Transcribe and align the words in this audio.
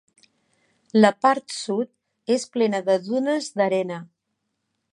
La 1.03 1.11
part 1.25 1.53
sud 1.57 2.33
és 2.37 2.47
plena 2.55 2.81
de 2.89 2.95
dunes 3.09 3.51
d'arena. 3.61 4.01